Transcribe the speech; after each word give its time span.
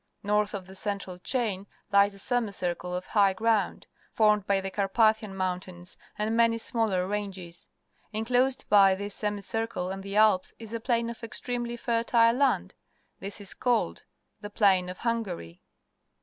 North 0.23 0.55
of 0.55 0.65
the 0.65 0.73
cen 0.73 0.97
tral 0.97 1.21
chain 1.23 1.67
lies 1.91 2.15
a 2.15 2.17
semicircle 2.17 2.91
of 2.95 3.05
high 3.05 3.33
ground, 3.33 3.85
formed 4.11 4.47
by 4.47 4.59
the 4.59 4.71
Carpathian 4.71 5.35
Mountains 5.37 5.95
and 6.17 6.35
many 6.35 6.57
smaller 6.57 7.05
ranges. 7.07 7.69
Inclosed 8.11 8.65
by 8.67 8.95
this 8.95 9.13
semi 9.13 9.41
circle 9.43 9.91
and 9.91 10.01
the 10.01 10.15
Alps 10.15 10.55
is 10.57 10.73
a 10.73 10.79
plain 10.79 11.07
of 11.11 11.23
extremely 11.23 11.77
fertile 11.77 12.33
land. 12.33 12.73
This 13.19 13.39
is 13.39 13.53
called 13.53 14.05
the 14.39 14.49
Plain 14.49 14.89
of 14.89 14.97
Hungary. 14.97 15.61